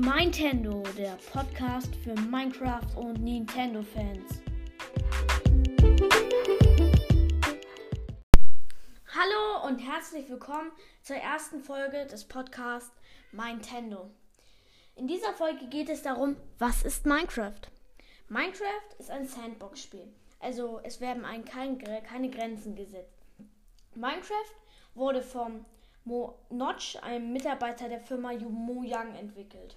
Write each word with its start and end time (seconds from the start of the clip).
Nintendo, 0.00 0.84
der 0.96 1.18
Podcast 1.32 1.92
für 1.96 2.14
Minecraft 2.14 2.86
und 2.94 3.20
Nintendo-Fans. 3.20 4.40
Hallo 9.08 9.66
und 9.66 9.78
herzlich 9.80 10.30
willkommen 10.30 10.70
zur 11.02 11.16
ersten 11.16 11.60
Folge 11.60 12.06
des 12.06 12.24
Podcasts 12.24 12.94
Nintendo. 13.32 14.08
In 14.94 15.08
dieser 15.08 15.32
Folge 15.32 15.66
geht 15.66 15.88
es 15.88 16.02
darum, 16.02 16.36
was 16.60 16.84
ist 16.84 17.04
Minecraft? 17.04 17.60
Minecraft 18.28 19.00
ist 19.00 19.10
ein 19.10 19.26
Sandbox-Spiel, 19.26 20.12
also 20.38 20.78
es 20.84 21.00
werden 21.00 21.24
ein, 21.24 21.44
kein, 21.44 21.76
keine 22.04 22.30
Grenzen 22.30 22.76
gesetzt. 22.76 23.18
Minecraft 23.96 24.54
wurde 24.94 25.22
vom 25.22 25.64
Mo 26.04 26.38
Notch, 26.50 26.96
einem 27.02 27.32
Mitarbeiter 27.32 27.88
der 27.88 28.00
Firma 28.00 28.32
Mojang, 28.32 29.16
entwickelt. 29.16 29.76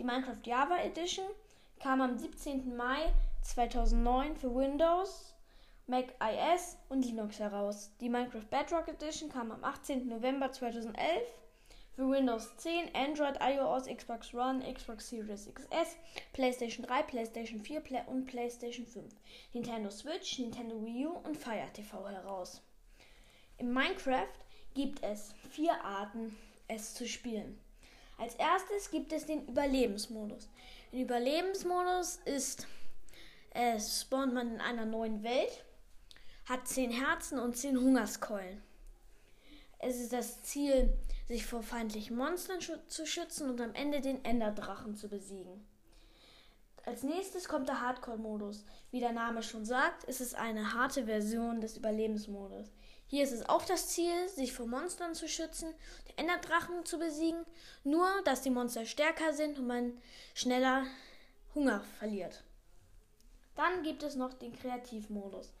Die 0.00 0.06
Minecraft 0.06 0.40
Java 0.44 0.78
Edition 0.78 1.26
kam 1.78 2.00
am 2.00 2.16
17. 2.16 2.74
Mai 2.74 3.12
2009 3.42 4.34
für 4.34 4.54
Windows, 4.54 5.34
Mac 5.86 6.14
OS 6.20 6.78
und 6.88 7.04
Linux 7.04 7.38
heraus. 7.38 7.90
Die 8.00 8.08
Minecraft 8.08 8.46
Bedrock 8.48 8.88
Edition 8.88 9.28
kam 9.28 9.52
am 9.52 9.62
18. 9.62 10.08
November 10.08 10.50
2011 10.50 11.28
für 11.92 12.10
Windows 12.10 12.56
10, 12.56 12.94
Android, 12.94 13.36
iOS, 13.42 13.94
Xbox 13.94 14.32
One, 14.32 14.62
Xbox 14.72 15.10
Series 15.10 15.52
XS, 15.52 15.98
PlayStation 16.32 16.86
3, 16.86 17.02
PlayStation 17.02 17.60
4 17.60 18.08
und 18.08 18.24
PlayStation 18.24 18.86
5, 18.86 19.04
Nintendo 19.52 19.90
Switch, 19.90 20.38
Nintendo 20.38 20.82
Wii 20.82 21.08
U 21.08 21.10
und 21.24 21.36
Fire 21.36 21.70
TV 21.74 22.08
heraus. 22.08 22.62
In 23.58 23.70
Minecraft 23.70 24.32
gibt 24.72 25.02
es 25.02 25.34
vier 25.50 25.78
Arten, 25.84 26.34
es 26.68 26.94
zu 26.94 27.06
spielen. 27.06 27.60
Als 28.20 28.34
erstes 28.34 28.90
gibt 28.90 29.14
es 29.14 29.24
den 29.24 29.46
Überlebensmodus. 29.48 30.50
Im 30.92 31.00
Überlebensmodus 31.00 32.20
ist 32.26 32.66
es 33.52 34.02
spawnt 34.02 34.34
man 34.34 34.54
in 34.54 34.60
einer 34.60 34.84
neuen 34.84 35.22
Welt, 35.22 35.64
hat 36.44 36.68
zehn 36.68 36.90
Herzen 36.90 37.38
und 37.38 37.56
zehn 37.56 37.80
Hungerskeulen. 37.80 38.62
Es 39.78 39.98
ist 39.98 40.12
das 40.12 40.42
Ziel, 40.42 40.92
sich 41.28 41.46
vor 41.46 41.62
feindlichen 41.62 42.16
Monstern 42.16 42.58
zu 42.60 43.06
schützen 43.06 43.48
und 43.48 43.60
am 43.60 43.74
Ende 43.74 44.02
den 44.02 44.22
Enderdrachen 44.22 44.94
zu 44.96 45.08
besiegen. 45.08 45.66
Als 46.86 47.02
nächstes 47.02 47.48
kommt 47.48 47.68
der 47.68 47.80
Hardcore-Modus. 47.80 48.64
Wie 48.90 49.00
der 49.00 49.12
Name 49.12 49.42
schon 49.42 49.64
sagt, 49.64 50.04
ist 50.04 50.20
es 50.20 50.34
eine 50.34 50.74
harte 50.74 51.04
Version 51.04 51.60
des 51.60 51.76
Überlebensmodus. 51.76 52.70
Hier 53.06 53.24
ist 53.24 53.32
es 53.32 53.48
auch 53.48 53.64
das 53.64 53.88
Ziel, 53.88 54.28
sich 54.28 54.52
vor 54.52 54.66
Monstern 54.66 55.14
zu 55.14 55.28
schützen, 55.28 55.74
die 56.08 56.16
Enderdrachen 56.16 56.84
zu 56.84 56.98
besiegen, 56.98 57.44
nur 57.84 58.08
dass 58.24 58.42
die 58.42 58.50
Monster 58.50 58.86
stärker 58.86 59.32
sind 59.32 59.58
und 59.58 59.66
man 59.66 60.00
schneller 60.34 60.84
Hunger 61.54 61.82
verliert. 61.98 62.44
Dann 63.56 63.82
gibt 63.82 64.02
es 64.02 64.14
noch 64.14 64.32
den 64.34 64.56
Kreativmodus. 64.56 65.52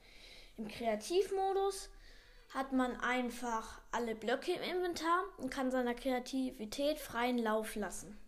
Im 0.56 0.68
Kreativmodus 0.68 1.90
hat 2.54 2.72
man 2.72 2.98
einfach 3.00 3.80
alle 3.92 4.14
Blöcke 4.14 4.52
im 4.52 4.62
Inventar 4.62 5.24
und 5.38 5.50
kann 5.50 5.70
seiner 5.70 5.94
Kreativität 5.94 6.98
freien 6.98 7.38
Lauf 7.38 7.74
lassen. 7.74 8.18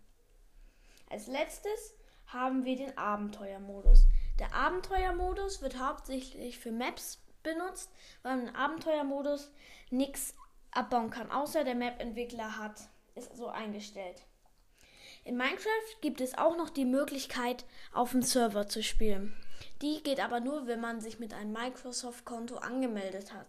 Als 1.09 1.27
letztes 1.27 1.93
haben 2.33 2.65
wir 2.65 2.75
den 2.75 2.97
Abenteuermodus. 2.97 4.05
Der 4.39 4.53
Abenteuermodus 4.53 5.61
wird 5.61 5.79
hauptsächlich 5.79 6.57
für 6.57 6.71
Maps 6.71 7.21
benutzt, 7.43 7.91
weil 8.23 8.37
man 8.37 8.47
im 8.47 8.55
Abenteuermodus 8.55 9.51
nichts 9.91 10.35
abbauen 10.71 11.11
kann, 11.11 11.31
außer 11.31 11.63
der 11.63 11.75
Map-Entwickler 11.75 12.57
hat 12.57 12.89
es 13.15 13.29
so 13.35 13.47
eingestellt. 13.47 14.23
In 15.25 15.37
Minecraft 15.37 16.01
gibt 16.01 16.19
es 16.19 16.37
auch 16.37 16.57
noch 16.57 16.69
die 16.69 16.85
Möglichkeit, 16.85 17.63
auf 17.93 18.11
dem 18.11 18.23
Server 18.23 18.67
zu 18.67 18.83
spielen. 18.83 19.33
Die 19.81 20.03
geht 20.03 20.19
aber 20.19 20.41
nur, 20.41 20.67
wenn 20.67 20.81
man 20.81 20.99
sich 20.99 21.19
mit 21.19 21.33
einem 21.33 21.53
Microsoft-Konto 21.53 22.55
angemeldet 22.55 23.33
hat. 23.33 23.47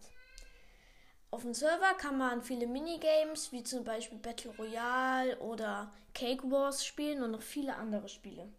Auf 1.32 1.42
dem 1.42 1.52
Server 1.52 1.94
kann 1.94 2.16
man 2.16 2.42
viele 2.42 2.68
Minigames 2.68 3.50
wie 3.50 3.64
zum 3.64 3.82
Beispiel 3.82 4.18
Battle 4.18 4.52
Royale 4.56 5.36
oder 5.40 5.92
Cake 6.14 6.48
Wars 6.48 6.86
spielen 6.86 7.24
und 7.24 7.32
noch 7.32 7.42
viele 7.42 7.74
andere 7.74 8.08
Spiele. 8.08 8.52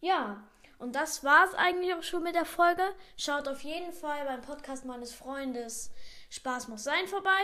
Ja, 0.00 0.42
und 0.78 0.94
das 0.94 1.22
war's 1.24 1.54
eigentlich 1.54 1.94
auch 1.94 2.02
schon 2.02 2.22
mit 2.22 2.34
der 2.34 2.46
Folge. 2.46 2.82
Schaut 3.16 3.48
auf 3.48 3.60
jeden 3.62 3.92
Fall 3.92 4.24
beim 4.24 4.40
Podcast 4.40 4.84
meines 4.84 5.12
Freundes 5.12 5.90
Spaß 6.30 6.68
muss 6.68 6.84
sein 6.84 7.06
vorbei. 7.06 7.40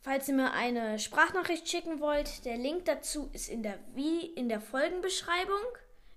Falls 0.00 0.26
ihr 0.26 0.34
mir 0.34 0.52
eine 0.52 0.98
Sprachnachricht 0.98 1.68
schicken 1.68 2.00
wollt, 2.00 2.44
der 2.44 2.56
Link 2.56 2.86
dazu 2.86 3.30
ist 3.32 3.48
in 3.48 3.62
der 3.62 3.78
wie 3.94 4.26
in 4.26 4.48
der 4.48 4.60
Folgenbeschreibung. 4.60 5.62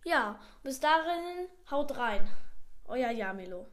Ja, 0.04 0.40
bis 0.64 0.80
dahin 0.80 1.48
haut 1.70 1.96
rein. 1.98 2.28
Euer 2.88 3.12
Jamilo. 3.12 3.68